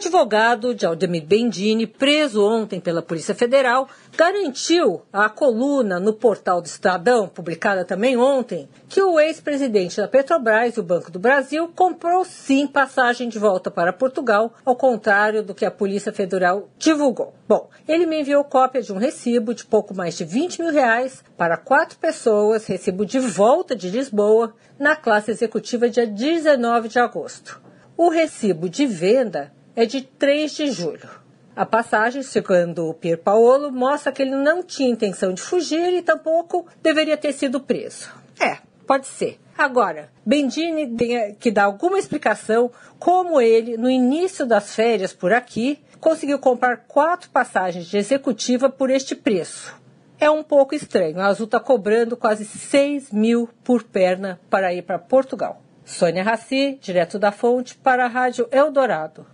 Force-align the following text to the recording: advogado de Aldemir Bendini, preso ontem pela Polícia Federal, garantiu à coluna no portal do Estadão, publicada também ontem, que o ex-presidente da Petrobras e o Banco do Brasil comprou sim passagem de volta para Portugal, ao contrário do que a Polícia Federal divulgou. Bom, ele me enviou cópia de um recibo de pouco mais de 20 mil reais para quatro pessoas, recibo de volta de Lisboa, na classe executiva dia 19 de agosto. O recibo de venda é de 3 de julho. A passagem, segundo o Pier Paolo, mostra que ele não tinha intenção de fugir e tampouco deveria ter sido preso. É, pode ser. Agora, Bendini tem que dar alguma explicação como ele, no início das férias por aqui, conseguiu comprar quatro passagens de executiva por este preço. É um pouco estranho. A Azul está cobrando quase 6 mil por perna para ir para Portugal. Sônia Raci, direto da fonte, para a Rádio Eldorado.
advogado 0.00 0.74
de 0.74 0.86
Aldemir 0.86 1.26
Bendini, 1.26 1.86
preso 1.86 2.42
ontem 2.42 2.80
pela 2.80 3.02
Polícia 3.02 3.34
Federal, 3.34 3.86
garantiu 4.16 5.02
à 5.12 5.28
coluna 5.28 6.00
no 6.00 6.14
portal 6.14 6.62
do 6.62 6.66
Estadão, 6.66 7.28
publicada 7.28 7.84
também 7.84 8.16
ontem, 8.16 8.66
que 8.88 9.02
o 9.02 9.20
ex-presidente 9.20 9.98
da 9.98 10.08
Petrobras 10.08 10.76
e 10.76 10.80
o 10.80 10.82
Banco 10.82 11.10
do 11.10 11.18
Brasil 11.18 11.70
comprou 11.76 12.24
sim 12.24 12.66
passagem 12.66 13.28
de 13.28 13.38
volta 13.38 13.70
para 13.70 13.92
Portugal, 13.92 14.54
ao 14.64 14.74
contrário 14.74 15.42
do 15.42 15.54
que 15.54 15.66
a 15.66 15.70
Polícia 15.70 16.12
Federal 16.12 16.70
divulgou. 16.78 17.34
Bom, 17.46 17.68
ele 17.86 18.06
me 18.06 18.22
enviou 18.22 18.42
cópia 18.42 18.80
de 18.80 18.94
um 18.94 18.96
recibo 18.96 19.52
de 19.52 19.66
pouco 19.66 19.94
mais 19.94 20.16
de 20.16 20.24
20 20.24 20.62
mil 20.62 20.72
reais 20.72 21.22
para 21.36 21.58
quatro 21.58 21.98
pessoas, 21.98 22.66
recibo 22.66 23.04
de 23.04 23.18
volta 23.18 23.76
de 23.76 23.90
Lisboa, 23.90 24.54
na 24.78 24.96
classe 24.96 25.30
executiva 25.30 25.90
dia 25.90 26.06
19 26.06 26.88
de 26.88 26.98
agosto. 26.98 27.60
O 27.98 28.08
recibo 28.08 28.66
de 28.66 28.86
venda 28.86 29.52
é 29.80 29.86
de 29.86 30.02
3 30.02 30.52
de 30.52 30.70
julho. 30.70 31.08
A 31.56 31.64
passagem, 31.64 32.22
segundo 32.22 32.86
o 32.86 32.92
Pier 32.92 33.16
Paolo, 33.16 33.72
mostra 33.72 34.12
que 34.12 34.20
ele 34.20 34.36
não 34.36 34.62
tinha 34.62 34.90
intenção 34.90 35.32
de 35.32 35.40
fugir 35.40 35.94
e 35.94 36.02
tampouco 36.02 36.66
deveria 36.82 37.16
ter 37.16 37.32
sido 37.32 37.58
preso. 37.58 38.10
É, 38.38 38.58
pode 38.86 39.06
ser. 39.06 39.40
Agora, 39.56 40.10
Bendini 40.24 40.86
tem 40.86 41.34
que 41.34 41.50
dar 41.50 41.64
alguma 41.64 41.98
explicação 41.98 42.70
como 42.98 43.40
ele, 43.40 43.78
no 43.78 43.90
início 43.90 44.44
das 44.44 44.74
férias 44.74 45.14
por 45.14 45.32
aqui, 45.32 45.78
conseguiu 45.98 46.38
comprar 46.38 46.84
quatro 46.86 47.30
passagens 47.30 47.86
de 47.86 47.96
executiva 47.96 48.68
por 48.68 48.90
este 48.90 49.14
preço. 49.14 49.74
É 50.18 50.28
um 50.28 50.42
pouco 50.42 50.74
estranho. 50.74 51.18
A 51.18 51.28
Azul 51.28 51.46
está 51.46 51.58
cobrando 51.58 52.18
quase 52.18 52.44
6 52.44 53.12
mil 53.12 53.48
por 53.64 53.82
perna 53.82 54.38
para 54.50 54.74
ir 54.74 54.82
para 54.82 54.98
Portugal. 54.98 55.62
Sônia 55.86 56.22
Raci, 56.22 56.78
direto 56.82 57.18
da 57.18 57.32
fonte, 57.32 57.74
para 57.76 58.04
a 58.04 58.08
Rádio 58.08 58.46
Eldorado. 58.52 59.24